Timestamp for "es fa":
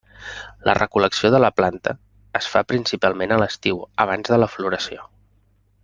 2.41-2.65